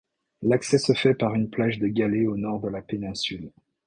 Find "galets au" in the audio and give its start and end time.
1.85-2.35